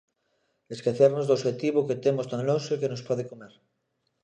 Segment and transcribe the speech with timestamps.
[0.75, 3.53] Esquecernos do obxectivo que temos tan lonxe que nos pode comer.